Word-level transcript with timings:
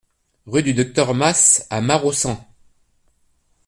Rue 0.47 0.63
du 0.63 0.73
Docteur 0.73 1.13
Mas 1.13 1.67
à 1.69 1.79
Maraussan 1.79 2.43